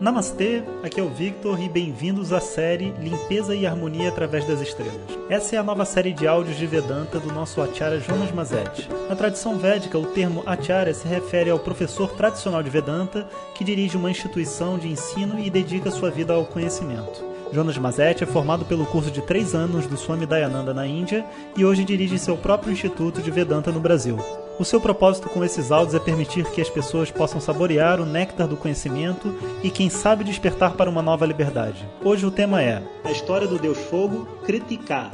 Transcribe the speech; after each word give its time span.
Namastê, 0.00 0.62
aqui 0.80 1.00
é 1.00 1.02
o 1.02 1.08
Victor 1.08 1.60
e 1.60 1.68
bem-vindos 1.68 2.32
à 2.32 2.38
série 2.38 2.94
Limpeza 3.00 3.52
e 3.52 3.66
Harmonia 3.66 4.08
através 4.08 4.46
das 4.46 4.60
Estrelas. 4.60 4.94
Essa 5.28 5.56
é 5.56 5.58
a 5.58 5.62
nova 5.64 5.84
série 5.84 6.12
de 6.12 6.24
áudios 6.24 6.56
de 6.56 6.68
Vedanta 6.68 7.18
do 7.18 7.32
nosso 7.32 7.60
Acharya 7.60 7.98
Jonas 7.98 8.30
Mazetti. 8.30 8.88
Na 9.08 9.16
tradição 9.16 9.58
védica, 9.58 9.98
o 9.98 10.06
termo 10.06 10.44
Acharya 10.46 10.94
se 10.94 11.08
refere 11.08 11.50
ao 11.50 11.58
professor 11.58 12.12
tradicional 12.12 12.62
de 12.62 12.70
Vedanta 12.70 13.28
que 13.56 13.64
dirige 13.64 13.96
uma 13.96 14.08
instituição 14.08 14.78
de 14.78 14.86
ensino 14.86 15.36
e 15.36 15.50
dedica 15.50 15.90
sua 15.90 16.12
vida 16.12 16.32
ao 16.32 16.44
conhecimento. 16.44 17.24
Jonas 17.52 17.76
Mazetti 17.76 18.22
é 18.22 18.26
formado 18.26 18.64
pelo 18.66 18.86
curso 18.86 19.10
de 19.10 19.20
três 19.22 19.52
anos 19.52 19.88
do 19.88 19.96
Swami 19.96 20.26
Dayananda 20.26 20.72
na 20.72 20.86
Índia 20.86 21.26
e 21.56 21.64
hoje 21.64 21.84
dirige 21.84 22.20
seu 22.20 22.36
próprio 22.36 22.72
instituto 22.72 23.20
de 23.20 23.32
Vedanta 23.32 23.72
no 23.72 23.80
Brasil. 23.80 24.16
O 24.58 24.64
seu 24.64 24.80
propósito 24.80 25.28
com 25.28 25.44
esses 25.44 25.70
áudios 25.70 25.94
é 25.94 26.00
permitir 26.00 26.44
que 26.50 26.60
as 26.60 26.68
pessoas 26.68 27.12
possam 27.12 27.40
saborear 27.40 28.00
o 28.00 28.04
néctar 28.04 28.48
do 28.48 28.56
conhecimento 28.56 29.32
e, 29.62 29.70
quem 29.70 29.88
sabe, 29.88 30.24
despertar 30.24 30.74
para 30.74 30.90
uma 30.90 31.00
nova 31.00 31.24
liberdade. 31.24 31.88
Hoje 32.04 32.26
o 32.26 32.30
tema 32.30 32.60
é 32.60 32.82
a 33.04 33.12
história 33.12 33.46
do 33.46 33.56
Deus 33.56 33.78
Fogo, 33.78 34.26
Kritika. 34.44 35.12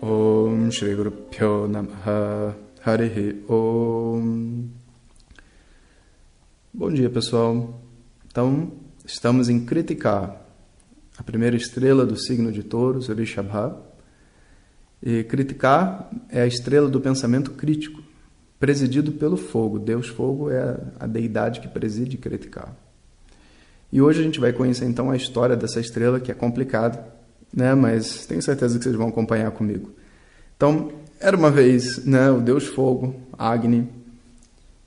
Om 0.00 0.70
Shri 0.70 0.94
Guru 0.94 1.10
Pyo 1.10 1.68
Namaha 1.68 2.56
Harihi 2.82 3.44
Om 3.46 4.64
Bom 6.72 6.90
dia 6.90 7.10
pessoal. 7.10 7.78
Então, 8.26 8.72
estamos 9.04 9.50
em 9.50 9.66
Kritika, 9.66 10.34
a 11.18 11.22
primeira 11.22 11.56
estrela 11.56 12.06
do 12.06 12.16
signo 12.16 12.50
de 12.50 12.62
Touros, 12.62 13.08
Rishabha 13.08 13.93
e 15.04 15.22
criticar 15.22 16.10
é 16.30 16.40
a 16.40 16.46
estrela 16.46 16.88
do 16.88 16.98
pensamento 16.98 17.50
crítico, 17.50 18.02
presidido 18.58 19.12
pelo 19.12 19.36
fogo. 19.36 19.78
Deus 19.78 20.08
Fogo 20.08 20.50
é 20.50 20.78
a 20.98 21.06
deidade 21.06 21.60
que 21.60 21.68
preside 21.68 22.16
criticar. 22.16 22.74
E 23.92 24.00
hoje 24.00 24.20
a 24.20 24.24
gente 24.24 24.40
vai 24.40 24.54
conhecer 24.54 24.86
então 24.86 25.10
a 25.10 25.16
história 25.16 25.54
dessa 25.54 25.78
estrela 25.78 26.18
que 26.18 26.32
é 26.32 26.34
complicada, 26.34 27.06
né? 27.54 27.74
Mas 27.74 28.24
tenho 28.24 28.40
certeza 28.40 28.78
que 28.78 28.84
vocês 28.84 28.96
vão 28.96 29.08
acompanhar 29.08 29.50
comigo. 29.50 29.92
Então, 30.56 30.90
era 31.20 31.36
uma 31.36 31.50
vez, 31.50 32.02
né, 32.06 32.30
o 32.30 32.40
Deus 32.40 32.64
Fogo, 32.64 33.14
Agni, 33.36 33.86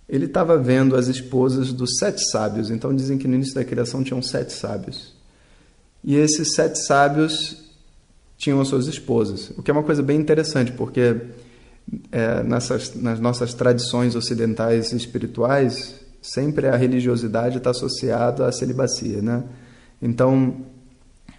ele 0.10 0.26
estava 0.26 0.58
vendo 0.58 0.96
as 0.96 1.08
esposas 1.08 1.72
dos 1.72 1.98
sete 2.00 2.28
sábios. 2.32 2.72
Então 2.72 2.96
dizem 2.96 3.20
que 3.20 3.28
no 3.28 3.36
início 3.36 3.54
da 3.54 3.64
criação 3.64 4.04
tinham 4.04 4.22
sete 4.24 4.52
sábios. 4.52 5.14
E 6.04 6.16
esses 6.16 6.56
sete 6.56 6.80
sábios 6.80 7.67
tinham 8.38 8.62
as 8.62 8.68
suas 8.68 8.88
esposas, 8.88 9.50
o 9.58 9.64
que 9.64 9.72
é 9.72 9.74
uma 9.74 9.84
coisa 9.84 10.04
bem 10.04 10.20
interessante, 10.20 10.72
porque 10.72 11.16
é, 12.12 12.44
nessas, 12.44 12.94
nas 12.96 13.20
nossas 13.20 13.54
tradições 13.54 14.16
ocidentais 14.16 14.92
espirituais, 14.92 15.96
sempre 16.22 16.68
a 16.68 16.76
religiosidade 16.76 17.58
está 17.58 17.72
associada 17.72 18.46
à 18.46 18.52
celibacia, 18.52 19.22
né? 19.22 19.44
Então, 20.02 20.66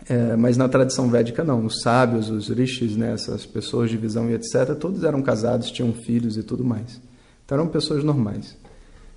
é, 0.09 0.35
mas 0.37 0.57
na 0.57 0.69
tradição 0.69 1.09
védica 1.09 1.45
não, 1.45 1.67
os 1.67 1.83
sábios, 1.83 2.31
os 2.31 2.49
rishis, 2.49 2.97
né, 2.97 3.13
essas 3.13 3.45
pessoas 3.45 3.91
de 3.91 3.97
visão 3.97 4.31
e 4.31 4.35
etc., 4.35 4.75
todos 4.75 5.05
eram 5.05 5.21
casados, 5.23 5.71
tinham 5.71 5.93
filhos 5.93 6.37
e 6.37 6.43
tudo 6.43 6.65
mais. 6.65 7.01
Então 7.45 7.59
eram 7.59 7.69
pessoas 7.69 8.03
normais. 8.03 8.57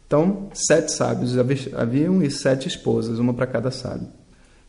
Então, 0.06 0.50
sete 0.54 0.92
sábios 0.92 1.38
haviam 1.74 2.22
e 2.22 2.30
sete 2.30 2.68
esposas, 2.68 3.18
uma 3.18 3.34
para 3.34 3.48
cada 3.48 3.72
sábio. 3.72 4.08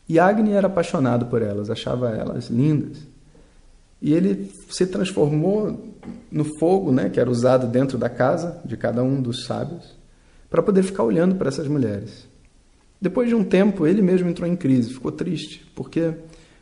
E 0.07 0.19
Agni 0.19 0.51
era 0.51 0.67
apaixonado 0.67 1.27
por 1.27 1.41
elas, 1.41 1.69
achava 1.69 2.09
elas 2.09 2.49
lindas. 2.49 2.97
E 4.01 4.13
ele 4.13 4.51
se 4.69 4.85
transformou 4.85 5.95
no 6.29 6.43
fogo, 6.59 6.91
né, 6.91 7.09
que 7.09 7.19
era 7.19 7.29
usado 7.29 7.67
dentro 7.67 7.97
da 7.97 8.09
casa 8.09 8.59
de 8.65 8.75
cada 8.75 9.01
um 9.01 9.21
dos 9.21 9.45
sábios, 9.45 9.95
para 10.49 10.61
poder 10.61 10.83
ficar 10.83 11.03
olhando 11.03 11.35
para 11.35 11.47
essas 11.47 11.67
mulheres. 11.67 12.27
Depois 12.99 13.29
de 13.29 13.35
um 13.35 13.43
tempo, 13.43 13.87
ele 13.87 14.01
mesmo 14.01 14.29
entrou 14.29 14.47
em 14.47 14.55
crise, 14.55 14.93
ficou 14.93 15.11
triste, 15.11 15.65
porque, 15.73 16.13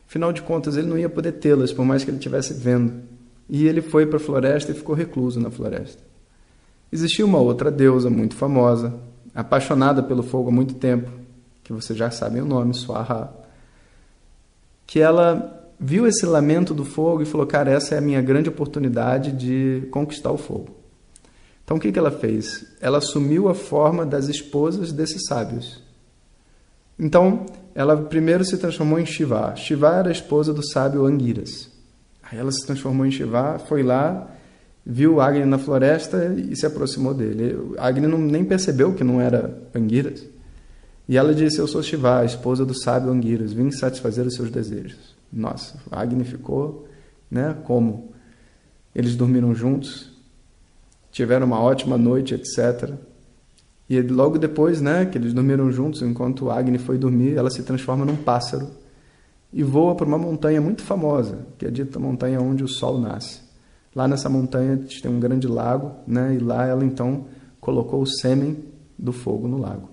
afinal 0.08 0.32
de 0.32 0.40
contas, 0.42 0.76
ele 0.76 0.86
não 0.86 0.96
ia 0.96 1.08
poder 1.08 1.32
tê-las, 1.32 1.72
por 1.72 1.84
mais 1.84 2.04
que 2.04 2.10
ele 2.10 2.18
estivesse 2.18 2.54
vendo. 2.54 2.94
E 3.48 3.66
ele 3.66 3.82
foi 3.82 4.06
para 4.06 4.18
a 4.18 4.20
floresta 4.20 4.70
e 4.70 4.74
ficou 4.74 4.94
recluso 4.94 5.40
na 5.40 5.50
floresta. 5.50 6.02
Existia 6.92 7.24
uma 7.24 7.38
outra 7.38 7.70
deusa 7.70 8.08
muito 8.08 8.36
famosa, 8.36 8.94
apaixonada 9.34 10.02
pelo 10.02 10.22
fogo 10.22 10.48
há 10.48 10.52
muito 10.52 10.74
tempo, 10.74 11.10
que 11.64 11.72
vocês 11.72 11.98
já 11.98 12.10
sabem 12.10 12.42
o 12.42 12.46
nome, 12.46 12.74
Swaha, 12.74 13.41
que 14.86 15.00
ela 15.00 15.70
viu 15.78 16.06
esse 16.06 16.24
lamento 16.24 16.72
do 16.72 16.84
fogo 16.84 17.22
e 17.22 17.26
falou: 17.26 17.46
Cara, 17.46 17.70
essa 17.70 17.94
é 17.94 17.98
a 17.98 18.02
minha 18.02 18.22
grande 18.22 18.48
oportunidade 18.48 19.32
de 19.32 19.86
conquistar 19.90 20.30
o 20.30 20.38
fogo. 20.38 20.82
Então 21.64 21.76
o 21.76 21.80
que, 21.80 21.92
que 21.92 21.98
ela 21.98 22.10
fez? 22.10 22.66
Ela 22.80 22.98
assumiu 22.98 23.48
a 23.48 23.54
forma 23.54 24.04
das 24.04 24.28
esposas 24.28 24.92
desses 24.92 25.26
sábios. 25.26 25.82
Então 26.98 27.46
ela 27.74 27.96
primeiro 27.96 28.44
se 28.44 28.56
transformou 28.58 28.98
em 28.98 29.06
Shiva. 29.06 29.54
Shiva 29.56 29.94
era 29.94 30.08
a 30.08 30.12
esposa 30.12 30.52
do 30.52 30.64
sábio 30.64 31.06
Angiras. 31.06 31.70
Aí 32.22 32.38
ela 32.38 32.52
se 32.52 32.64
transformou 32.66 33.06
em 33.06 33.10
Shiva, 33.10 33.58
foi 33.58 33.82
lá, 33.82 34.30
viu 34.84 35.20
Agni 35.20 35.44
na 35.44 35.58
floresta 35.58 36.34
e 36.36 36.54
se 36.56 36.66
aproximou 36.66 37.14
dele. 37.14 37.74
Agni 37.78 38.06
não, 38.06 38.18
nem 38.18 38.44
percebeu 38.44 38.94
que 38.94 39.04
não 39.04 39.20
era 39.20 39.58
Angiras. 39.74 40.24
E 41.08 41.16
ela 41.16 41.34
disse: 41.34 41.58
Eu 41.58 41.66
sou 41.66 41.82
Shiva, 41.82 42.24
esposa 42.24 42.64
do 42.64 42.74
sábio 42.74 43.10
Angiras, 43.10 43.52
vim 43.52 43.70
satisfazer 43.70 44.26
os 44.26 44.34
seus 44.34 44.50
desejos. 44.50 45.16
Nossa, 45.32 45.78
Agni 45.90 46.24
ficou, 46.24 46.86
né? 47.30 47.56
Como? 47.64 48.12
Eles 48.94 49.16
dormiram 49.16 49.54
juntos, 49.54 50.12
tiveram 51.10 51.46
uma 51.46 51.60
ótima 51.60 51.96
noite, 51.96 52.34
etc. 52.34 52.94
E 53.88 54.00
logo 54.00 54.38
depois, 54.38 54.80
né, 54.80 55.04
que 55.06 55.18
eles 55.18 55.32
dormiram 55.32 55.70
juntos, 55.70 56.02
enquanto 56.02 56.50
Agni 56.50 56.78
foi 56.78 56.96
dormir, 56.96 57.36
ela 57.36 57.50
se 57.50 57.62
transforma 57.62 58.04
num 58.04 58.16
pássaro 58.16 58.70
e 59.52 59.62
voa 59.62 59.94
para 59.94 60.06
uma 60.06 60.16
montanha 60.16 60.60
muito 60.60 60.82
famosa, 60.82 61.46
que 61.58 61.66
é 61.66 61.70
dita 61.70 61.98
montanha 61.98 62.40
onde 62.40 62.64
o 62.64 62.68
sol 62.68 62.98
nasce. 62.98 63.40
Lá 63.94 64.08
nessa 64.08 64.30
montanha 64.30 64.78
tem 65.02 65.10
um 65.10 65.20
grande 65.20 65.46
lago, 65.46 65.92
né, 66.06 66.34
e 66.34 66.38
lá 66.38 66.66
ela 66.66 66.84
então 66.84 67.26
colocou 67.60 68.00
o 68.00 68.06
sêmen 68.06 68.64
do 68.98 69.12
fogo 69.12 69.46
no 69.46 69.58
lago. 69.58 69.91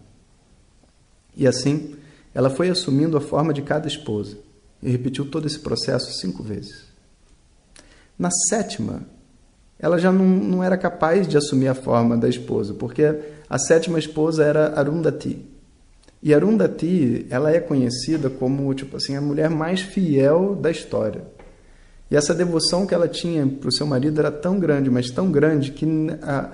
E 1.40 1.48
assim, 1.48 1.96
ela 2.36 2.50
foi 2.50 2.70
assumindo 2.70 3.16
a 3.16 3.22
forma 3.22 3.54
de 3.54 3.62
cada 3.62 3.88
esposa 3.88 4.38
e 4.84 4.90
repetiu 4.92 5.26
todo 5.26 5.48
esse 5.48 5.58
processo 5.58 6.12
cinco 6.20 6.44
vezes. 6.44 6.84
Na 8.18 8.30
sétima, 8.50 9.04
ela 9.80 9.98
já 9.98 10.12
não, 10.12 10.26
não 10.26 10.64
era 10.64 10.78
capaz 10.78 11.26
de 11.26 11.38
assumir 11.38 11.70
a 11.70 11.74
forma 11.74 12.18
da 12.18 12.28
esposa, 12.28 12.74
porque 12.74 13.18
a 13.50 13.58
sétima 13.58 13.98
esposa 13.98 14.44
era 14.44 14.78
Arundhati. 14.78 15.46
E 16.22 16.34
Arundhati, 16.34 17.26
ela 17.30 17.50
é 17.50 17.62
conhecida 17.62 18.30
como 18.30 18.74
tipo 18.74 18.98
assim 18.98 19.16
a 19.16 19.22
mulher 19.22 19.50
mais 19.50 19.80
fiel 19.80 20.56
da 20.56 20.70
história. 20.70 21.24
E 22.12 22.18
essa 22.18 22.36
devoção 22.36 22.86
que 22.86 22.94
ela 22.94 23.08
tinha 23.08 23.48
para 23.48 23.70
o 23.70 23.72
seu 23.72 23.88
marido 23.88 24.20
era 24.20 24.30
tão 24.30 24.60
grande, 24.60 24.90
mas 24.90 25.10
tão 25.10 25.32
grande 25.32 25.72
que 25.72 25.86
a, 26.22 26.50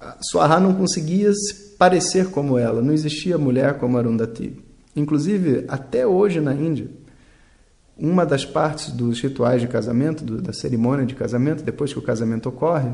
a 0.00 0.16
Suará 0.20 0.60
não 0.60 0.74
conseguia 0.74 1.30
parecer 1.78 2.30
como 2.30 2.58
ela. 2.58 2.82
Não 2.82 2.92
existia 2.92 3.38
mulher 3.38 3.78
como 3.78 3.98
Arundhati. 3.98 4.56
Inclusive, 4.94 5.64
até 5.68 6.06
hoje 6.06 6.40
na 6.40 6.54
Índia, 6.54 6.88
uma 7.96 8.24
das 8.24 8.44
partes 8.44 8.90
dos 8.90 9.20
rituais 9.20 9.60
de 9.60 9.68
casamento, 9.68 10.24
do, 10.24 10.40
da 10.40 10.52
cerimônia 10.52 11.04
de 11.04 11.14
casamento, 11.14 11.64
depois 11.64 11.92
que 11.92 11.98
o 11.98 12.02
casamento 12.02 12.48
ocorre, 12.48 12.90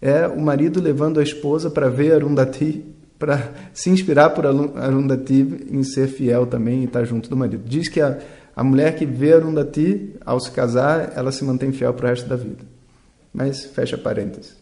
é 0.00 0.26
o 0.26 0.40
marido 0.40 0.80
levando 0.80 1.20
a 1.20 1.22
esposa 1.22 1.70
para 1.70 1.88
ver 1.88 2.14
Arundhati, 2.14 2.84
para 3.18 3.52
se 3.72 3.88
inspirar 3.88 4.30
por 4.30 4.44
Arundhati 4.46 5.66
em 5.70 5.82
ser 5.84 6.08
fiel 6.08 6.46
também 6.46 6.82
e 6.82 6.84
estar 6.84 7.04
junto 7.04 7.30
do 7.30 7.36
marido. 7.36 7.62
Diz 7.64 7.88
que 7.88 8.00
a, 8.00 8.18
a 8.54 8.64
mulher 8.64 8.96
que 8.96 9.06
vê 9.06 9.32
Arundhati, 9.32 10.16
ao 10.24 10.40
se 10.40 10.50
casar, 10.50 11.12
ela 11.14 11.30
se 11.30 11.44
mantém 11.44 11.72
fiel 11.72 11.94
para 11.94 12.06
o 12.06 12.08
resto 12.08 12.28
da 12.28 12.36
vida. 12.36 12.64
Mas 13.32 13.64
fecha 13.64 13.96
parênteses. 13.96 14.61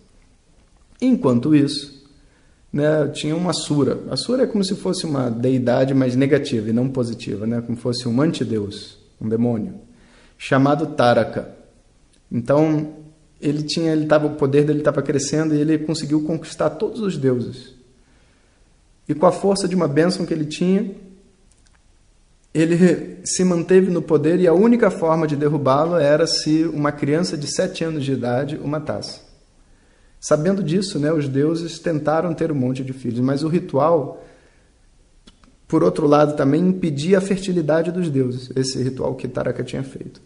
Enquanto 1.00 1.54
isso, 1.54 2.04
né, 2.72 3.08
tinha 3.08 3.34
uma 3.34 3.52
Sura. 3.52 4.00
A 4.10 4.16
Sura 4.16 4.44
é 4.44 4.46
como 4.46 4.64
se 4.64 4.74
fosse 4.74 5.06
uma 5.06 5.30
deidade 5.30 5.94
mais 5.94 6.14
negativa 6.14 6.70
e 6.70 6.72
não 6.72 6.88
positiva, 6.88 7.46
né, 7.46 7.60
como 7.60 7.76
se 7.76 7.82
fosse 7.82 8.08
um 8.08 8.20
antideus 8.20 9.00
um 9.20 9.28
demônio, 9.28 9.74
chamado 10.38 10.86
Taraka. 10.94 11.50
Então, 12.32 12.94
ele 13.40 13.62
tinha, 13.62 13.92
ele 13.92 14.06
tava, 14.06 14.26
o 14.26 14.36
poder 14.36 14.64
dele 14.64 14.78
estava 14.78 15.02
crescendo 15.02 15.54
e 15.54 15.60
ele 15.60 15.78
conseguiu 15.78 16.22
conquistar 16.22 16.70
todos 16.70 17.00
os 17.00 17.18
deuses. 17.18 17.74
E 19.08 19.14
com 19.14 19.26
a 19.26 19.32
força 19.32 19.68
de 19.68 19.74
uma 19.74 19.88
bênção 19.88 20.24
que 20.24 20.32
ele 20.32 20.46
tinha, 20.46 20.90
ele 22.54 23.18
se 23.24 23.44
manteve 23.44 23.90
no 23.90 24.00
poder 24.00 24.40
e 24.40 24.46
a 24.46 24.54
única 24.54 24.90
forma 24.90 25.26
de 25.26 25.36
derrubá-lo 25.36 25.96
era 25.96 26.26
se 26.26 26.64
uma 26.64 26.90
criança 26.90 27.36
de 27.36 27.46
sete 27.46 27.84
anos 27.84 28.04
de 28.04 28.12
idade 28.12 28.56
o 28.62 28.66
matasse. 28.66 29.20
Sabendo 30.20 30.62
disso, 30.62 30.98
né, 30.98 31.10
os 31.12 31.26
deuses 31.26 31.78
tentaram 31.78 32.34
ter 32.34 32.52
um 32.52 32.54
monte 32.54 32.84
de 32.84 32.92
filhos, 32.92 33.20
mas 33.20 33.42
o 33.42 33.48
ritual 33.48 34.22
por 35.70 35.84
outro 35.84 36.08
lado, 36.08 36.34
também 36.34 36.60
impedia 36.66 37.18
a 37.18 37.20
fertilidade 37.20 37.92
dos 37.92 38.10
deuses, 38.10 38.50
esse 38.56 38.82
ritual 38.82 39.14
que 39.14 39.28
Taraka 39.28 39.62
tinha 39.62 39.84
feito. 39.84 40.20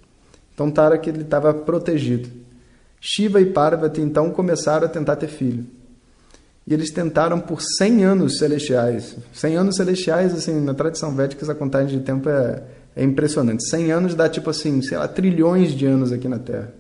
Então 0.54 0.70
Taraka 0.70 1.10
estava 1.10 1.52
protegido. 1.52 2.30
Shiva 2.98 3.42
e 3.42 3.44
Parvati 3.44 4.00
então 4.00 4.30
começaram 4.30 4.86
a 4.86 4.88
tentar 4.88 5.16
ter 5.16 5.26
filho. 5.26 5.66
E 6.66 6.72
eles 6.72 6.90
tentaram 6.90 7.38
por 7.38 7.60
100 7.60 8.04
anos 8.04 8.38
celestiais. 8.38 9.16
100 9.34 9.56
anos 9.56 9.76
celestiais, 9.76 10.32
assim, 10.32 10.58
na 10.62 10.72
tradição 10.72 11.14
védica, 11.14 11.44
essa 11.44 11.54
contagem 11.54 11.98
de 11.98 12.04
tempo 12.06 12.30
é, 12.30 12.62
é 12.96 13.04
impressionante. 13.04 13.68
100 13.68 13.92
anos 13.92 14.14
dá 14.14 14.30
tipo 14.30 14.48
assim, 14.48 14.80
sei 14.80 14.96
lá, 14.96 15.06
trilhões 15.06 15.72
de 15.72 15.84
anos 15.84 16.10
aqui 16.10 16.26
na 16.26 16.38
Terra. 16.38 16.72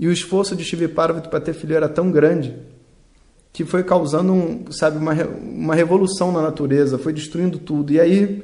E 0.00 0.08
o 0.08 0.12
esforço 0.12 0.56
de 0.56 0.64
Shiva 0.64 0.88
Parvati 0.88 1.28
para 1.28 1.40
ter 1.40 1.52
filho 1.52 1.76
era 1.76 1.86
tão 1.86 2.10
grande 2.10 2.56
que 3.52 3.66
foi 3.66 3.84
causando, 3.84 4.32
um, 4.32 4.72
sabe, 4.72 4.96
uma, 4.96 5.12
uma 5.12 5.74
revolução 5.74 6.32
na 6.32 6.40
natureza, 6.40 6.96
foi 6.96 7.12
destruindo 7.12 7.58
tudo. 7.58 7.92
E 7.92 8.00
aí 8.00 8.42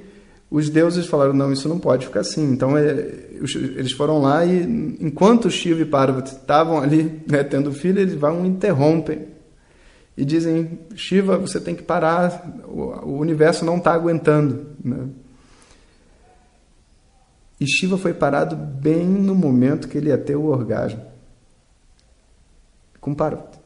os 0.50 0.68
deuses 0.68 1.06
falaram, 1.06 1.32
não, 1.32 1.50
isso 1.50 1.66
não 1.66 1.78
pode 1.78 2.04
ficar 2.04 2.20
assim. 2.20 2.52
Então 2.52 2.76
é, 2.76 2.90
eles 3.74 3.92
foram 3.92 4.20
lá 4.20 4.44
e 4.44 4.96
enquanto 5.00 5.50
Shiva 5.50 5.80
e 5.80 5.86
Parvati 5.86 6.32
estavam 6.32 6.78
ali 6.78 7.22
né, 7.26 7.42
tendo 7.42 7.72
filho, 7.72 8.00
eles 8.00 8.14
vão 8.14 8.44
e 8.44 8.48
interrompem 8.48 9.28
e 10.14 10.26
dizem, 10.26 10.78
Shiva, 10.94 11.38
você 11.38 11.58
tem 11.58 11.74
que 11.74 11.82
parar, 11.82 12.62
o, 12.68 13.16
universo 13.16 13.64
não 13.64 13.78
está 13.78 13.94
aguentando. 13.94 14.66
Né? 14.84 15.08
E 17.58 17.66
Shiva 17.66 17.96
foi 17.96 18.12
parado 18.12 18.54
bem 18.54 19.06
no 19.06 19.34
momento 19.34 19.88
que 19.88 19.96
ele 19.96 20.10
ia 20.10 20.18
ter 20.18 20.36
o 20.36 20.44
orgasmo. 20.44 21.15
Com 23.06 23.14
Parvati. 23.14 23.56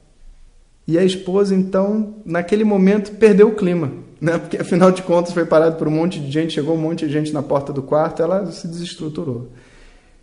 E 0.86 0.98
a 0.98 1.02
esposa, 1.02 1.54
então, 1.54 2.16
naquele 2.26 2.62
momento, 2.62 3.12
perdeu 3.12 3.48
o 3.48 3.54
clima. 3.54 3.90
Né? 4.20 4.36
Porque, 4.36 4.58
afinal 4.58 4.92
de 4.92 5.02
contas, 5.02 5.32
foi 5.32 5.46
parado 5.46 5.76
por 5.76 5.88
um 5.88 5.90
monte 5.90 6.20
de 6.20 6.30
gente, 6.30 6.52
chegou 6.52 6.74
um 6.74 6.78
monte 6.78 7.06
de 7.06 7.12
gente 7.14 7.32
na 7.32 7.42
porta 7.42 7.72
do 7.72 7.82
quarto, 7.82 8.22
ela 8.22 8.52
se 8.52 8.68
desestruturou. 8.68 9.48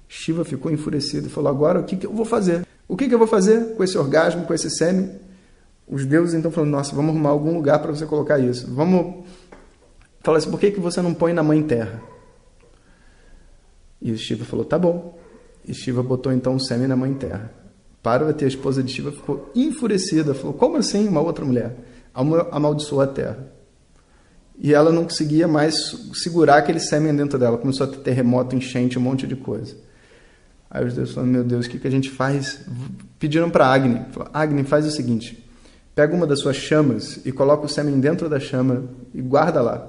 Shiva 0.07 0.45
ficou 0.45 0.71
enfurecido 0.71 1.25
e 1.25 1.29
falou: 1.31 1.49
Agora, 1.49 1.79
o 1.79 1.83
que, 1.83 1.95
que 1.95 2.05
eu 2.05 2.13
vou 2.13 2.25
fazer? 2.25 2.63
O 2.87 2.95
que, 2.95 3.07
que 3.07 3.15
eu 3.15 3.17
vou 3.17 3.27
fazer 3.27 3.73
com 3.73 3.83
esse 3.83 3.97
orgasmo, 3.97 4.45
com 4.45 4.53
esse 4.53 4.69
sêmen? 4.69 5.09
Os 5.87 6.05
deuses 6.05 6.35
então 6.35 6.51
falaram: 6.51 6.73
Nossa, 6.73 6.95
vamos 6.95 7.09
arrumar 7.09 7.29
algum 7.29 7.55
lugar 7.55 7.79
para 7.79 7.91
você 7.91 8.05
colocar 8.05 8.37
isso. 8.37 8.71
Vamos. 8.71 9.25
Fala 10.21 10.37
assim: 10.37 10.51
Por 10.51 10.59
que, 10.59 10.69
que 10.69 10.79
você 10.79 11.01
não 11.01 11.15
põe 11.15 11.33
na 11.33 11.41
mãe 11.41 11.63
terra? 11.63 12.03
E 13.99 14.15
Shiva 14.15 14.45
falou: 14.45 14.63
Tá 14.63 14.77
bom. 14.77 15.17
E 15.67 15.73
Shiva 15.73 16.03
botou 16.03 16.31
então 16.31 16.53
o 16.53 16.59
sêmen 16.59 16.87
na 16.87 16.95
mãe 16.95 17.15
terra. 17.15 17.51
Parvati, 18.07 18.45
a 18.45 18.47
esposa 18.47 18.81
de 18.81 18.89
Shiva, 18.89 19.11
ficou 19.11 19.51
enfurecida. 19.53 20.33
Falou: 20.33 20.53
Como 20.53 20.77
assim 20.77 21.09
uma 21.09 21.19
outra 21.19 21.43
mulher? 21.43 21.75
Amaldiçoou 22.13 23.01
a 23.01 23.07
terra. 23.07 23.51
E 24.57 24.73
ela 24.73 24.93
não 24.93 25.03
conseguia 25.03 25.45
mais 25.45 25.75
segurar 26.13 26.55
aquele 26.55 26.79
sêmen 26.79 27.13
dentro 27.13 27.37
dela. 27.37 27.57
Começou 27.57 27.85
a 27.85 27.89
ter 27.89 27.97
terremoto, 27.97 28.55
enchente, 28.55 28.97
um 28.97 29.01
monte 29.01 29.27
de 29.27 29.35
coisa. 29.35 29.75
Aí 30.71 30.85
os 30.85 30.93
deuses 30.93 31.13
falaram: 31.13 31.33
Meu 31.33 31.43
Deus, 31.43 31.65
o 31.65 31.69
que, 31.69 31.79
que 31.79 31.85
a 31.85 31.91
gente 31.91 32.09
faz? 32.09 32.61
Pediram 33.19 33.49
para 33.49 33.67
Agni: 33.67 33.99
falaram, 34.13 34.31
Agni, 34.33 34.63
faz 34.63 34.85
o 34.85 34.91
seguinte. 34.91 35.45
Pega 35.93 36.15
uma 36.15 36.25
das 36.25 36.39
suas 36.39 36.55
chamas 36.55 37.19
e 37.25 37.31
coloca 37.33 37.65
o 37.65 37.69
sêmen 37.69 37.99
dentro 37.99 38.29
da 38.29 38.39
chama 38.39 38.85
e 39.13 39.21
guarda 39.21 39.61
lá. 39.61 39.85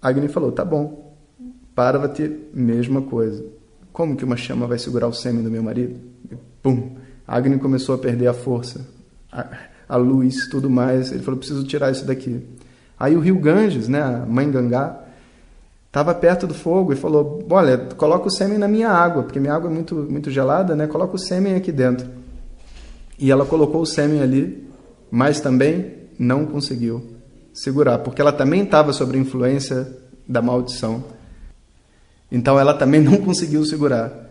Agni 0.00 0.28
falou: 0.28 0.52
Tá 0.52 0.64
bom. 0.64 1.16
Parvati, 1.74 2.30
mesma 2.54 3.02
coisa. 3.02 3.44
Como 3.92 4.16
que 4.16 4.24
uma 4.24 4.36
chama 4.36 4.68
vai 4.68 4.78
segurar 4.78 5.08
o 5.08 5.12
sêmen 5.12 5.42
do 5.42 5.50
meu 5.50 5.64
marido? 5.64 5.98
E, 6.30 6.36
pum! 6.62 6.96
Agni 7.28 7.58
começou 7.58 7.94
a 7.94 7.98
perder 7.98 8.26
a 8.26 8.32
força, 8.32 8.88
a, 9.30 9.46
a 9.86 9.96
luz, 9.96 10.48
tudo 10.50 10.70
mais. 10.70 11.12
Ele 11.12 11.22
falou: 11.22 11.38
preciso 11.38 11.62
tirar 11.64 11.90
isso 11.90 12.06
daqui. 12.06 12.42
Aí 12.98 13.14
o 13.14 13.20
rio 13.20 13.38
Ganges, 13.38 13.86
né, 13.86 14.02
a 14.02 14.24
mãe 14.26 14.50
Gangá, 14.50 14.98
estava 15.86 16.14
perto 16.14 16.46
do 16.46 16.54
fogo 16.54 16.90
e 16.90 16.96
falou: 16.96 17.46
Olha, 17.50 17.76
coloca 17.96 18.28
o 18.28 18.30
sêmen 18.30 18.56
na 18.56 18.66
minha 18.66 18.88
água, 18.88 19.24
porque 19.24 19.38
minha 19.38 19.52
água 19.52 19.70
é 19.70 19.72
muito, 19.72 19.94
muito 19.94 20.30
gelada, 20.30 20.74
né? 20.74 20.86
Coloca 20.86 21.16
o 21.16 21.18
sêmen 21.18 21.54
aqui 21.54 21.70
dentro. 21.70 22.08
E 23.18 23.30
ela 23.30 23.44
colocou 23.44 23.82
o 23.82 23.86
sêmen 23.86 24.22
ali, 24.22 24.66
mas 25.10 25.38
também 25.38 25.98
não 26.18 26.46
conseguiu 26.46 27.04
segurar, 27.52 27.98
porque 27.98 28.22
ela 28.22 28.32
também 28.32 28.62
estava 28.62 28.92
sob 28.92 29.18
influência 29.18 29.86
da 30.26 30.40
maldição. 30.40 31.04
Então 32.32 32.58
ela 32.58 32.72
também 32.72 33.02
não 33.02 33.18
conseguiu 33.22 33.64
segurar. 33.66 34.27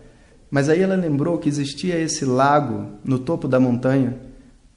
Mas 0.50 0.70
aí 0.70 0.82
ela 0.82 0.96
lembrou 0.96 1.38
que 1.38 1.50
existia 1.50 2.00
esse 2.00 2.24
lago 2.24 2.88
no 3.04 3.20
topo 3.20 3.48
da 3.48 3.60
montanha, 3.60 4.18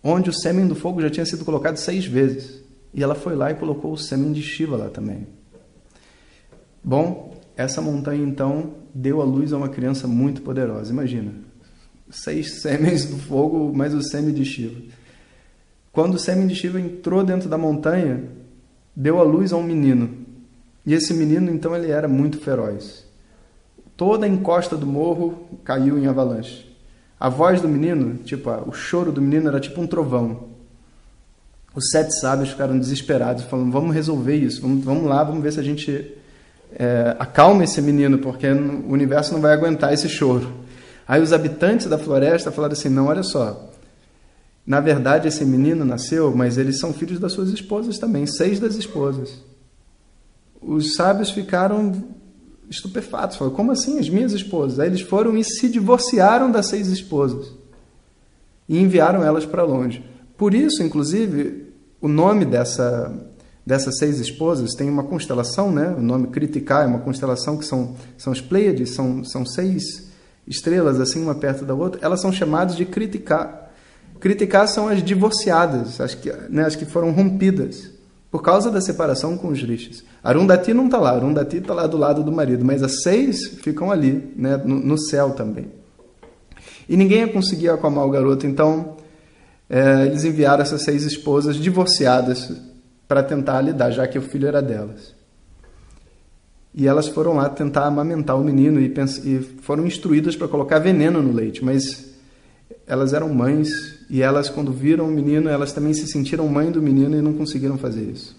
onde 0.03 0.31
o 0.31 0.33
sêmen 0.33 0.67
do 0.67 0.75
fogo 0.75 1.01
já 1.01 1.11
tinha 1.11 1.27
sido 1.27 1.45
colocado 1.45 1.77
seis 1.77 2.05
vezes. 2.05 2.63
E 2.93 3.03
ela 3.03 3.15
foi 3.15 3.37
lá 3.37 3.51
e 3.51 3.55
colocou 3.55 3.93
o 3.93 3.99
sêmen 3.99 4.33
de 4.33 4.43
Shiva 4.43 4.77
lá 4.77 4.89
também. 4.89 5.27
Bom, 6.83 7.37
essa 7.57 7.81
montanha 7.81 8.23
então 8.23 8.75
deu 8.93 9.21
à 9.21 9.25
luz 9.25 9.53
a 9.53 9.57
uma 9.57 9.69
criança 9.69 10.09
muito 10.09 10.43
poderosa. 10.43 10.93
Imagina, 10.93 11.33
seis 12.11 12.61
sêmens 12.63 13.05
do 13.05 13.17
fogo 13.17 13.73
mais 13.73 13.95
o 13.95 14.03
sêmen 14.03 14.35
de 14.35 14.45
Shiva. 14.45 14.81
Quando 15.93 16.15
o 16.15 16.19
sêmen 16.19 16.47
de 16.47 16.55
Shiva 16.55 16.81
entrou 16.81 17.23
dentro 17.23 17.49
da 17.49 17.59
montanha, 17.59 18.25
deu 18.95 19.21
à 19.21 19.23
luz 19.23 19.53
a 19.53 19.57
um 19.57 19.63
menino. 19.63 20.19
E 20.85 20.95
esse 20.95 21.13
menino 21.15 21.51
então 21.51 21.77
ele 21.77 21.91
era 21.91 22.09
muito 22.09 22.39
feroz. 22.39 23.05
Toda 24.01 24.25
a 24.25 24.29
encosta 24.31 24.79
do 24.79 24.87
morro 24.87 25.47
caiu 25.63 25.99
em 25.99 26.07
avalanche. 26.07 26.67
A 27.21 27.29
voz 27.29 27.61
do 27.61 27.69
menino, 27.69 28.15
tipo, 28.25 28.49
o 28.67 28.73
choro 28.73 29.13
do 29.13 29.21
menino 29.21 29.49
era 29.49 29.61
tipo 29.61 29.79
um 29.79 29.87
trovão. 29.87 30.45
Os 31.75 31.91
sete 31.91 32.19
sábios 32.19 32.49
ficaram 32.49 32.79
desesperados, 32.79 33.45
falando: 33.45 33.71
vamos 33.71 33.95
resolver 33.95 34.37
isso, 34.37 34.63
vamos, 34.63 34.83
vamos 34.83 35.05
lá, 35.05 35.23
vamos 35.23 35.43
ver 35.43 35.53
se 35.53 35.61
a 35.61 35.63
gente 35.63 36.17
é, 36.73 37.15
acalma 37.19 37.65
esse 37.65 37.83
menino, 37.83 38.17
porque 38.17 38.51
o 38.51 38.91
universo 38.91 39.35
não 39.35 39.41
vai 39.43 39.53
aguentar 39.53 39.93
esse 39.93 40.09
choro. 40.09 40.51
Aí 41.07 41.21
os 41.21 41.35
habitantes 41.35 41.87
da 41.87 41.99
floresta 41.99 42.51
falaram 42.51 42.73
assim: 42.73 42.89
não, 42.89 43.09
olha 43.09 43.23
só. 43.23 43.69
Na 44.67 44.81
verdade, 44.81 45.29
esse 45.29 45.45
menino 45.45 45.85
nasceu, 45.85 46.35
mas 46.35 46.57
eles 46.57 46.79
são 46.79 46.95
filhos 46.95 47.21
das 47.21 47.33
suas 47.33 47.51
esposas 47.51 47.99
também, 47.99 48.25
seis 48.27 48.59
das 48.59 48.77
esposas. 48.77 49.43
Os 50.59 50.95
sábios 50.95 51.31
ficaram 51.31 52.19
estupefatos. 52.71 53.37
Falaram, 53.37 53.57
como 53.57 53.73
assim 53.73 53.99
as 53.99 54.09
minhas 54.09 54.33
esposas? 54.33 54.79
Aí 54.79 54.89
eles 54.89 55.01
foram 55.01 55.37
e 55.37 55.45
se 55.45 55.69
divorciaram 55.69 56.51
das 56.51 56.67
seis 56.67 56.87
esposas 56.87 57.53
e 58.69 58.79
enviaram 58.79 59.25
elas 59.25 59.45
para 59.45 59.65
longe. 59.65 60.05
Por 60.39 60.55
isso, 60.55 60.83
inclusive, 60.83 61.75
o 62.01 62.07
nome 62.07 62.45
dessa, 62.45 63.13
dessas 63.67 63.99
seis 63.99 64.21
esposas 64.21 64.75
tem 64.75 64.89
uma 64.89 65.03
constelação, 65.03 65.73
né? 65.73 65.95
o 65.99 66.01
nome 66.01 66.29
Kritika 66.29 66.83
é 66.83 66.87
uma 66.87 67.01
constelação 67.01 67.59
que 67.59 67.65
são, 67.65 67.97
são 68.17 68.33
as 68.33 68.41
Pleiades, 68.41 68.91
são, 68.91 69.25
são 69.25 69.45
seis 69.45 70.09
estrelas, 70.47 71.01
assim, 71.01 71.23
uma 71.23 71.35
perto 71.35 71.65
da 71.65 71.75
outra. 71.75 72.01
Elas 72.03 72.21
são 72.21 72.33
chamadas 72.33 72.77
de 72.77 72.85
Kritika. 72.85 73.69
Kritika 74.21 74.67
são 74.67 74.89
as 74.89 75.03
divorciadas, 75.03 76.01
as 76.01 76.15
que, 76.15 76.33
né, 76.49 76.65
as 76.65 76.77
que 76.77 76.85
foram 76.85 77.11
rompidas 77.11 78.00
por 78.31 78.43
causa 78.43 78.71
da 78.71 78.81
separação 78.81 79.37
com 79.37 79.49
os 79.49 79.61
rishis. 79.61 80.05
Arundhati 80.23 80.73
não 80.73 80.85
está 80.87 80.99
lá, 80.99 81.11
Arundhati 81.11 81.57
está 81.57 81.75
lá 81.75 81.87
do 81.87 81.97
lado 81.97 82.23
do 82.23 82.31
marido, 82.31 82.65
mas 82.65 82.83
as 82.83 83.03
seis 83.03 83.59
ficam 83.61 83.91
ali, 83.91 84.33
né, 84.37 84.57
no, 84.59 84.77
no 84.77 84.99
céu 84.99 85.31
também. 85.31 85.67
E 86.89 86.97
ninguém 86.97 87.21
ia 87.21 87.29
conseguir 87.29 87.69
acalmar 87.69 88.07
o 88.07 88.11
garoto, 88.11 88.47
então 88.47 88.97
é, 89.69 90.07
eles 90.07 90.25
enviaram 90.25 90.63
essas 90.63 90.83
seis 90.83 91.05
esposas 91.05 91.57
divorciadas 91.57 92.53
para 93.09 93.23
tentar 93.23 93.61
lidar, 93.61 93.91
já 93.91 94.07
que 94.07 94.19
o 94.19 94.23
filho 94.23 94.47
era 94.47 94.63
delas. 94.63 95.15
E 96.73 96.87
elas 96.87 97.09
foram 97.09 97.35
lá 97.35 97.49
tentar 97.49 97.87
amamentar 97.87 98.39
o 98.39 98.45
menino 98.45 98.81
e, 98.81 98.95
e 99.25 99.41
foram 99.63 99.87
instruídas 99.87 100.37
para 100.37 100.47
colocar 100.47 100.79
veneno 100.79 101.21
no 101.21 101.33
leite, 101.33 101.65
mas 101.65 102.15
elas 102.87 103.13
eram 103.13 103.29
mães 103.29 104.00
e 104.11 104.23
elas, 104.23 104.51
quando 104.51 104.73
viram 104.73 105.07
o 105.07 105.11
menino, 105.11 105.49
elas 105.49 105.73
também 105.73 105.95
se 105.95 106.05
sentiram 106.09 106.49
mãe 106.49 106.69
do 106.69 106.83
menino 106.83 107.17
e 107.17 107.23
não 107.23 107.33
conseguiram 107.33 107.79
fazer 107.79 108.03
isso. 108.03 108.37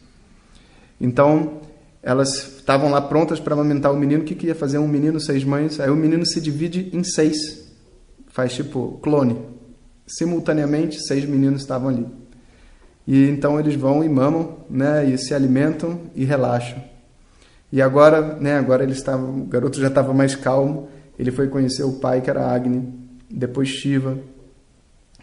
Então, 1.00 1.62
elas 2.04 2.58
estavam 2.58 2.92
lá 2.92 3.00
prontas 3.00 3.40
para 3.40 3.54
amamentar 3.54 3.90
o 3.90 3.98
menino. 3.98 4.22
O 4.22 4.26
que, 4.26 4.36
que 4.36 4.48
ia 4.48 4.56
fazer 4.56 4.80
um 4.80 4.88
menino, 4.88 5.18
seis 5.18 5.46
mães? 5.46 5.80
Aí 5.80 5.90
o 5.90 5.96
menino 5.96 6.26
se 6.26 6.42
divide 6.42 6.90
em 6.92 7.06
seis. 7.06 7.72
Faz 8.28 8.54
tipo 8.54 9.00
clone. 9.02 9.38
Simultaneamente, 10.06 11.00
seis 11.08 11.24
meninos 11.24 11.62
estavam 11.62 11.88
ali. 11.88 12.06
E 13.08 13.30
então 13.30 13.58
eles 13.58 13.76
vão 13.76 14.04
e 14.04 14.10
mamam, 14.10 14.58
né, 14.70 15.10
e 15.10 15.18
se 15.18 15.34
alimentam 15.34 16.02
e 16.14 16.26
relaxam. 16.26 16.84
E 17.72 17.82
agora, 17.82 18.36
né, 18.36 18.58
agora 18.58 18.84
ele 18.84 18.92
estava, 18.92 19.24
o 19.24 19.46
garoto 19.46 19.80
já 19.80 19.88
estava 19.88 20.14
mais 20.14 20.36
calmo. 20.36 20.90
Ele 21.18 21.32
foi 21.32 21.48
conhecer 21.48 21.84
o 21.84 21.94
pai, 21.94 22.20
que 22.20 22.30
era 22.30 22.54
Agni, 22.54 22.94
depois 23.30 23.70
Shiva, 23.70 24.18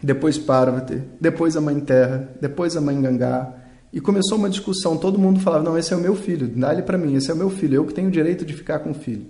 depois 0.01 0.37
Parvati, 0.37 1.01
depois 1.19 1.55
a 1.57 1.61
Mãe 1.61 1.79
Terra, 1.79 2.29
depois 2.39 2.75
a 2.75 2.81
Mãe 2.81 2.99
Gangá. 3.01 3.55
E 3.91 3.99
começou 3.99 4.37
uma 4.37 4.49
discussão, 4.49 4.97
todo 4.97 5.17
mundo 5.17 5.39
falava: 5.39 5.63
"Não, 5.63 5.77
esse 5.77 5.93
é 5.93 5.97
o 5.97 5.99
meu 5.99 6.15
filho, 6.15 6.47
dá 6.47 6.71
ele 6.71 6.83
para 6.83 6.97
mim, 6.97 7.15
esse 7.15 7.31
é 7.31 7.33
o 7.33 7.37
meu 7.37 7.49
filho, 7.49 7.75
eu 7.75 7.85
que 7.85 7.93
tenho 7.93 8.07
o 8.07 8.11
direito 8.11 8.45
de 8.45 8.53
ficar 8.53 8.79
com 8.79 8.91
o 8.91 8.93
filho". 8.93 9.25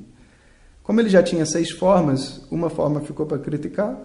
Como 0.84 1.00
ele 1.00 1.10
já 1.10 1.22
tinha 1.22 1.46
seis 1.46 1.70
formas, 1.72 2.42
uma 2.50 2.70
forma 2.70 3.00
ficou 3.00 3.26
para 3.26 3.38
criticar, 3.38 3.96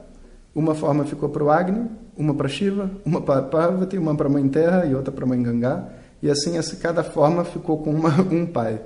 uma 0.54 0.74
forma 0.74 1.04
ficou 1.04 1.28
para 1.28 1.42
o 1.42 1.50
Agni, 1.50 1.88
uma 2.16 2.34
para 2.34 2.46
Shiva, 2.46 2.90
uma 3.04 3.20
para 3.20 3.42
Parvati, 3.42 3.98
uma 3.98 4.14
para 4.14 4.28
Mãe 4.28 4.48
Terra 4.48 4.86
e 4.86 4.94
outra 4.94 5.10
para 5.10 5.26
Mãe 5.26 5.42
Gangá. 5.42 5.88
E 6.22 6.30
assim, 6.30 6.56
essa, 6.56 6.76
cada 6.76 7.02
forma 7.02 7.44
ficou 7.44 7.78
com 7.78 7.90
uma, 7.90 8.10
um 8.30 8.46
pai. 8.46 8.80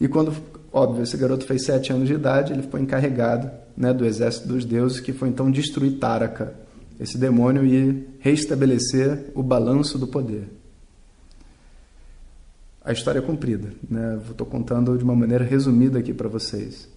E 0.00 0.08
quando, 0.08 0.32
óbvio, 0.72 1.02
esse 1.02 1.16
garoto 1.16 1.44
fez 1.44 1.64
sete 1.64 1.92
anos 1.92 2.08
de 2.08 2.14
idade, 2.14 2.52
ele 2.52 2.62
foi 2.62 2.80
encarregado 2.80 3.50
né, 3.76 3.92
do 3.92 4.04
exército 4.04 4.48
dos 4.48 4.64
deuses, 4.64 5.00
que 5.00 5.12
foi 5.12 5.28
então 5.28 5.50
destruir 5.50 5.98
Taraka. 5.98 6.54
esse 6.98 7.18
demônio 7.18 7.64
e 7.64 8.06
restabelecer 8.20 9.30
o 9.34 9.42
balanço 9.42 9.98
do 9.98 10.06
poder. 10.06 10.48
A 12.84 12.92
história 12.92 13.20
é 13.20 13.22
comprida, 13.22 13.72
né? 13.88 14.20
Estou 14.28 14.46
contando 14.46 14.98
de 14.98 15.04
uma 15.04 15.14
maneira 15.14 15.44
resumida 15.44 16.00
aqui 16.00 16.12
para 16.12 16.28
vocês. 16.28 16.88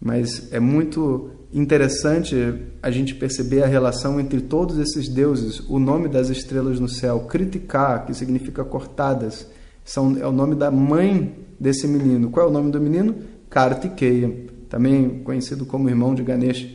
Mas 0.00 0.52
é 0.52 0.58
muito 0.58 1.30
interessante 1.52 2.34
a 2.82 2.90
gente 2.90 3.14
perceber 3.14 3.62
a 3.62 3.66
relação 3.66 4.18
entre 4.18 4.40
todos 4.40 4.78
esses 4.78 5.08
deuses. 5.08 5.60
O 5.68 5.78
nome 5.78 6.08
das 6.08 6.30
estrelas 6.30 6.80
no 6.80 6.88
céu, 6.88 7.20
criticar, 7.20 8.06
que 8.06 8.14
significa 8.14 8.64
cortadas, 8.64 9.46
são, 9.84 10.16
é 10.18 10.26
o 10.26 10.32
nome 10.32 10.54
da 10.54 10.70
mãe 10.70 11.34
desse 11.58 11.86
menino. 11.86 12.30
Qual 12.30 12.46
é 12.46 12.48
o 12.48 12.52
nome 12.52 12.70
do 12.70 12.80
menino? 12.80 13.14
Kartikeya, 13.48 14.32
também 14.68 15.20
conhecido 15.24 15.66
como 15.66 15.88
irmão 15.88 16.14
de 16.14 16.22
Ganesha. 16.22 16.68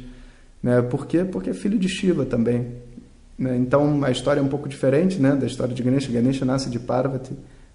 Né? 0.61 0.81
Por 0.81 1.07
quê? 1.07 1.23
Porque 1.23 1.49
é 1.49 1.53
filho 1.53 1.79
de 1.79 1.87
Shiva 1.87 2.25
também. 2.25 2.67
Né? 3.37 3.55
Então 3.57 4.03
a 4.03 4.11
história 4.11 4.39
é 4.39 4.43
um 4.43 4.47
pouco 4.47 4.67
diferente 4.67 5.19
né? 5.19 5.35
da 5.35 5.45
história 5.45 5.73
de 5.73 5.81
Ganesha. 5.81 6.11
Ganesha 6.11 6.45
nasce 6.45 6.69
de 6.69 6.79
Parvati, 6.79 7.33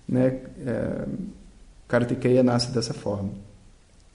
né? 0.08 0.38
É, 0.66 1.06
Kartikeya 1.88 2.42
nasce 2.42 2.70
dessa 2.70 2.94
forma. 2.94 3.30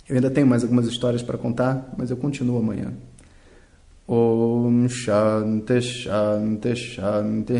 Eu 0.07 0.15
ainda 0.15 0.29
tenho 0.29 0.47
mais 0.47 0.63
algumas 0.63 0.85
histórias 0.85 1.23
para 1.23 1.37
contar, 1.37 1.93
mas 1.97 2.11
eu 2.11 2.17
continuo 2.17 2.59
amanhã. 2.59 2.93
Om 4.07 4.87
Shanti 4.87 5.81
Shanti 5.81 6.75
Shanti 6.75 7.53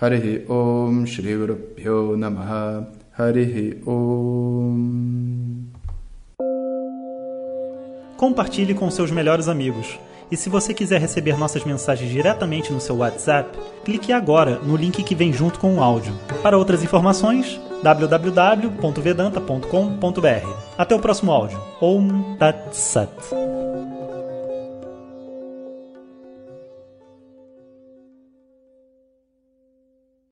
Harihi 0.00 0.46
Om 0.48 1.06
Shri 1.06 1.36
Guru 1.36 1.56
Pyo 1.76 2.16
Namaha 2.16 2.88
Harihi 3.18 3.82
Om 3.86 5.66
Compartilhe 8.16 8.74
com 8.74 8.90
seus 8.90 9.10
melhores 9.10 9.48
amigos. 9.48 9.98
E 10.30 10.36
se 10.36 10.48
você 10.48 10.72
quiser 10.72 11.00
receber 11.00 11.36
nossas 11.36 11.64
mensagens 11.64 12.10
diretamente 12.10 12.72
no 12.72 12.80
seu 12.80 12.96
WhatsApp, 12.96 13.58
clique 13.84 14.12
agora 14.12 14.60
no 14.60 14.76
link 14.76 15.02
que 15.02 15.14
vem 15.14 15.32
junto 15.32 15.58
com 15.58 15.76
o 15.76 15.82
áudio. 15.82 16.14
Para 16.42 16.56
outras 16.56 16.82
informações, 16.82 17.60
www.vedanta.com.br. 17.82 20.48
Até 20.78 20.94
o 20.94 21.00
próximo 21.00 21.32
áudio. 21.32 21.60
Om 21.80 22.36
Tat 22.36 22.72
Sat. 22.72 23.59